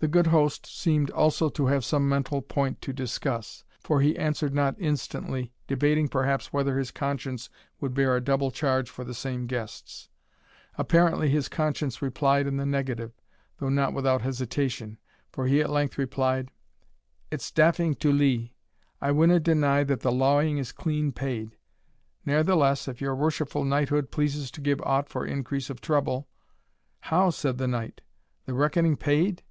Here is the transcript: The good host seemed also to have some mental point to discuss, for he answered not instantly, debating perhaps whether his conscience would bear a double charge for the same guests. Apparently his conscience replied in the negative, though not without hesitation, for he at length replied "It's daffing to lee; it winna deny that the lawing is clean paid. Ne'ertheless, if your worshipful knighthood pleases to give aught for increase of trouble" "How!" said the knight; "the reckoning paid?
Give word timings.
The 0.00 0.08
good 0.08 0.28
host 0.28 0.64
seemed 0.64 1.10
also 1.10 1.50
to 1.50 1.66
have 1.66 1.84
some 1.84 2.08
mental 2.08 2.40
point 2.40 2.80
to 2.80 2.90
discuss, 2.94 3.64
for 3.80 4.00
he 4.00 4.16
answered 4.16 4.54
not 4.54 4.74
instantly, 4.78 5.52
debating 5.66 6.08
perhaps 6.08 6.54
whether 6.54 6.78
his 6.78 6.90
conscience 6.90 7.50
would 7.80 7.92
bear 7.92 8.16
a 8.16 8.20
double 8.22 8.50
charge 8.50 8.88
for 8.88 9.04
the 9.04 9.12
same 9.12 9.46
guests. 9.46 10.08
Apparently 10.78 11.28
his 11.28 11.50
conscience 11.50 12.00
replied 12.00 12.46
in 12.46 12.56
the 12.56 12.64
negative, 12.64 13.12
though 13.58 13.68
not 13.68 13.92
without 13.92 14.22
hesitation, 14.22 14.96
for 15.32 15.46
he 15.46 15.60
at 15.60 15.68
length 15.68 15.98
replied 15.98 16.50
"It's 17.30 17.50
daffing 17.52 17.94
to 17.96 18.10
lee; 18.10 18.54
it 19.02 19.14
winna 19.14 19.38
deny 19.38 19.84
that 19.84 20.00
the 20.00 20.10
lawing 20.12 20.56
is 20.56 20.72
clean 20.72 21.12
paid. 21.12 21.58
Ne'ertheless, 22.24 22.88
if 22.88 23.02
your 23.02 23.14
worshipful 23.14 23.64
knighthood 23.66 24.10
pleases 24.10 24.50
to 24.52 24.62
give 24.62 24.80
aught 24.80 25.10
for 25.10 25.26
increase 25.26 25.68
of 25.68 25.82
trouble" 25.82 26.26
"How!" 27.10 27.28
said 27.28 27.58
the 27.58 27.68
knight; 27.68 28.00
"the 28.46 28.54
reckoning 28.54 28.96
paid? 28.96 29.42